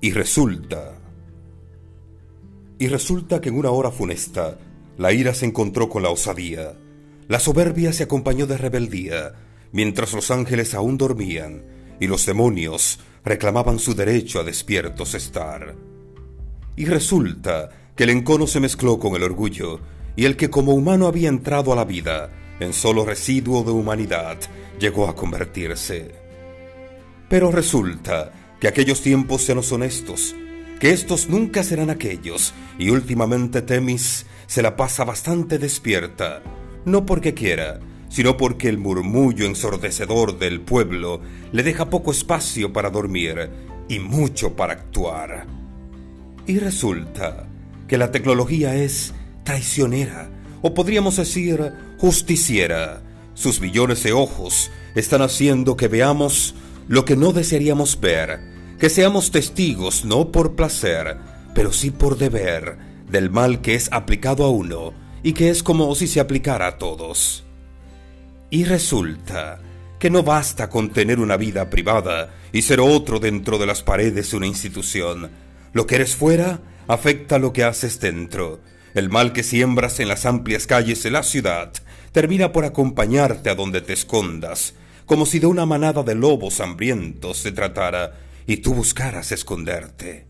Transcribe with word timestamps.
Y 0.00 0.12
resulta... 0.12 0.98
Y 2.78 2.88
resulta 2.88 3.40
que 3.40 3.48
en 3.48 3.56
una 3.56 3.70
hora 3.70 3.90
funesta, 3.90 4.58
la 4.98 5.12
ira 5.12 5.32
se 5.32 5.46
encontró 5.46 5.88
con 5.88 6.02
la 6.02 6.10
osadía. 6.10 6.74
La 7.28 7.40
soberbia 7.40 7.92
se 7.92 8.04
acompañó 8.04 8.46
de 8.46 8.58
rebeldía, 8.58 9.34
mientras 9.72 10.12
los 10.12 10.30
ángeles 10.30 10.74
aún 10.74 10.98
dormían 10.98 11.64
y 12.00 12.06
los 12.06 12.26
demonios 12.26 13.00
reclamaban 13.24 13.78
su 13.78 13.94
derecho 13.94 14.40
a 14.40 14.44
despiertos 14.44 15.14
estar. 15.14 15.74
Y 16.76 16.84
resulta 16.84 17.70
que 17.96 18.04
el 18.04 18.10
encono 18.10 18.46
se 18.46 18.60
mezcló 18.60 18.98
con 18.98 19.16
el 19.16 19.22
orgullo, 19.22 19.80
y 20.14 20.24
el 20.24 20.36
que 20.36 20.50
como 20.50 20.72
humano 20.72 21.06
había 21.06 21.28
entrado 21.28 21.72
a 21.72 21.76
la 21.76 21.84
vida, 21.84 22.30
en 22.60 22.72
solo 22.72 23.04
residuo 23.04 23.64
de 23.64 23.70
humanidad, 23.70 24.38
llegó 24.78 25.08
a 25.08 25.16
convertirse. 25.16 26.14
Pero 27.28 27.50
resulta 27.50 28.32
que 28.60 28.68
aquellos 28.68 29.02
tiempos 29.02 29.46
ya 29.46 29.54
no 29.54 29.62
son 29.62 29.82
estos, 29.82 30.34
que 30.80 30.90
estos 30.90 31.28
nunca 31.28 31.62
serán 31.62 31.90
aquellos, 31.90 32.54
y 32.78 32.90
últimamente 32.90 33.62
Temis 33.62 34.26
se 34.46 34.62
la 34.62 34.76
pasa 34.76 35.04
bastante 35.04 35.58
despierta, 35.58 36.42
no 36.84 37.06
porque 37.06 37.34
quiera, 37.34 37.80
sino 38.08 38.36
porque 38.36 38.68
el 38.68 38.78
murmullo 38.78 39.46
ensordecedor 39.46 40.38
del 40.38 40.60
pueblo 40.60 41.20
le 41.52 41.62
deja 41.62 41.90
poco 41.90 42.12
espacio 42.12 42.72
para 42.72 42.90
dormir 42.90 43.50
y 43.88 43.98
mucho 43.98 44.54
para 44.54 44.74
actuar. 44.74 45.46
Y 46.46 46.58
resulta 46.58 47.48
que 47.88 47.98
la 47.98 48.10
tecnología 48.10 48.74
es 48.74 49.14
traicionera, 49.44 50.30
o 50.62 50.74
podríamos 50.74 51.16
decir 51.16 51.72
justiciera. 51.98 53.02
Sus 53.34 53.60
millones 53.60 54.02
de 54.02 54.12
ojos 54.12 54.70
están 54.94 55.20
haciendo 55.20 55.76
que 55.76 55.88
veamos 55.88 56.54
lo 56.88 57.04
que 57.04 57.16
no 57.16 57.32
desearíamos 57.32 58.00
ver, 58.00 58.40
que 58.78 58.88
seamos 58.88 59.30
testigos 59.30 60.04
no 60.04 60.30
por 60.30 60.54
placer, 60.54 61.16
pero 61.54 61.72
sí 61.72 61.90
por 61.90 62.18
deber 62.18 62.76
del 63.08 63.30
mal 63.30 63.60
que 63.60 63.74
es 63.74 63.88
aplicado 63.92 64.44
a 64.44 64.50
uno 64.50 64.92
y 65.22 65.32
que 65.32 65.50
es 65.50 65.62
como 65.62 65.94
si 65.94 66.06
se 66.06 66.20
aplicara 66.20 66.66
a 66.66 66.78
todos. 66.78 67.44
Y 68.50 68.64
resulta 68.64 69.60
que 69.98 70.10
no 70.10 70.22
basta 70.22 70.68
con 70.68 70.90
tener 70.90 71.18
una 71.18 71.36
vida 71.36 71.70
privada 71.70 72.34
y 72.52 72.62
ser 72.62 72.80
otro 72.80 73.18
dentro 73.18 73.58
de 73.58 73.66
las 73.66 73.82
paredes 73.82 74.30
de 74.30 74.36
una 74.36 74.46
institución. 74.46 75.30
Lo 75.72 75.86
que 75.86 75.96
eres 75.96 76.14
fuera 76.14 76.60
afecta 76.86 77.38
lo 77.38 77.52
que 77.52 77.64
haces 77.64 77.98
dentro. 78.00 78.60
El 78.94 79.10
mal 79.10 79.32
que 79.32 79.42
siembras 79.42 80.00
en 80.00 80.08
las 80.08 80.26
amplias 80.26 80.66
calles 80.66 81.02
de 81.02 81.10
la 81.10 81.22
ciudad 81.22 81.72
termina 82.12 82.52
por 82.52 82.64
acompañarte 82.64 83.50
a 83.50 83.54
donde 83.54 83.80
te 83.80 83.92
escondas, 83.92 84.74
como 85.06 85.24
si 85.24 85.38
de 85.38 85.46
una 85.46 85.64
manada 85.64 86.02
de 86.02 86.14
lobos 86.14 86.60
hambrientos 86.60 87.38
se 87.38 87.52
tratara 87.52 88.18
y 88.46 88.58
tú 88.58 88.74
buscaras 88.74 89.32
esconderte. 89.32 90.26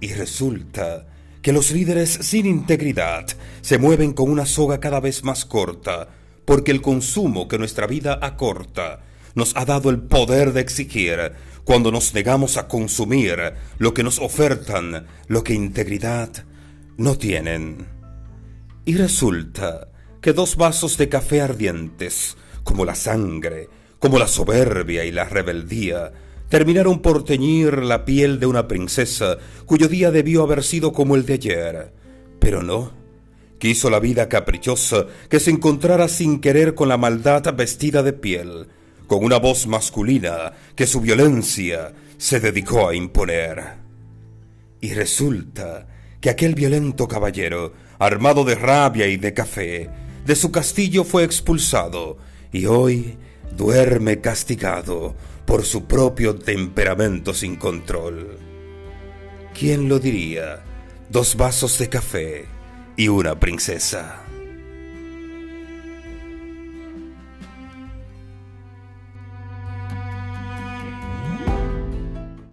Y 0.00 0.12
resulta 0.14 1.06
que 1.42 1.52
los 1.52 1.70
líderes 1.70 2.10
sin 2.10 2.46
integridad 2.46 3.26
se 3.60 3.78
mueven 3.78 4.12
con 4.12 4.30
una 4.30 4.46
soga 4.46 4.80
cada 4.80 5.00
vez 5.00 5.22
más 5.22 5.44
corta, 5.44 6.08
porque 6.44 6.72
el 6.72 6.82
consumo 6.82 7.48
que 7.48 7.58
nuestra 7.58 7.86
vida 7.86 8.18
acorta 8.20 9.00
nos 9.34 9.54
ha 9.56 9.64
dado 9.64 9.90
el 9.90 10.00
poder 10.00 10.52
de 10.52 10.62
exigir 10.62 11.32
cuando 11.64 11.92
nos 11.92 12.14
negamos 12.14 12.56
a 12.56 12.68
consumir 12.68 13.38
lo 13.78 13.92
que 13.92 14.02
nos 14.02 14.18
ofertan, 14.18 15.06
lo 15.28 15.44
que 15.44 15.54
integridad 15.54 16.30
no 16.96 17.16
tienen. 17.18 17.86
Y 18.84 18.96
resulta 18.96 19.88
que 20.20 20.32
dos 20.32 20.56
vasos 20.56 20.96
de 20.96 21.08
café 21.08 21.42
ardientes, 21.42 22.36
como 22.66 22.84
la 22.84 22.96
sangre, 22.96 23.68
como 24.00 24.18
la 24.18 24.26
soberbia 24.26 25.04
y 25.04 25.12
la 25.12 25.24
rebeldía, 25.24 26.12
terminaron 26.48 27.00
por 27.00 27.22
teñir 27.22 27.78
la 27.78 28.04
piel 28.04 28.40
de 28.40 28.46
una 28.46 28.66
princesa 28.66 29.38
cuyo 29.66 29.86
día 29.86 30.10
debió 30.10 30.42
haber 30.42 30.64
sido 30.64 30.92
como 30.92 31.14
el 31.14 31.24
de 31.24 31.34
ayer. 31.34 31.92
Pero 32.40 32.64
no. 32.64 32.92
Quiso 33.60 33.88
la 33.88 34.00
vida 34.00 34.28
caprichosa 34.28 35.06
que 35.30 35.38
se 35.38 35.52
encontrara 35.52 36.08
sin 36.08 36.40
querer 36.40 36.74
con 36.74 36.88
la 36.88 36.98
maldad 36.98 37.54
vestida 37.54 38.02
de 38.02 38.12
piel, 38.12 38.66
con 39.06 39.24
una 39.24 39.38
voz 39.38 39.68
masculina 39.68 40.52
que 40.74 40.88
su 40.88 41.00
violencia 41.00 41.94
se 42.18 42.40
dedicó 42.40 42.88
a 42.88 42.96
imponer. 42.96 43.62
Y 44.80 44.92
resulta 44.92 45.86
que 46.20 46.30
aquel 46.30 46.56
violento 46.56 47.06
caballero, 47.06 47.74
armado 48.00 48.44
de 48.44 48.56
rabia 48.56 49.06
y 49.06 49.16
de 49.18 49.32
café, 49.32 49.88
de 50.26 50.34
su 50.34 50.50
castillo 50.50 51.04
fue 51.04 51.22
expulsado 51.22 52.18
y 52.56 52.64
hoy 52.64 53.18
duerme 53.54 54.22
castigado 54.22 55.14
por 55.44 55.66
su 55.66 55.84
propio 55.84 56.36
temperamento 56.36 57.34
sin 57.34 57.56
control. 57.56 58.38
¿Quién 59.52 59.90
lo 59.90 59.98
diría? 59.98 60.64
Dos 61.10 61.36
vasos 61.36 61.78
de 61.78 61.90
café 61.90 62.46
y 62.96 63.08
una 63.08 63.38
princesa. 63.38 64.22